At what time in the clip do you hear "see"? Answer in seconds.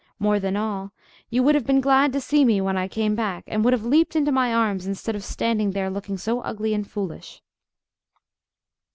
2.19-2.43